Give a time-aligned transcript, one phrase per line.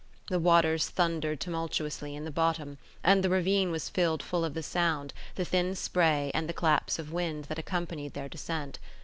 [0.31, 4.63] The waters thundered tumultuously in the bottom; and the ravine was filled full of the
[4.63, 8.79] sound, the thin spray, and the claps of wind, that accompanied their descent.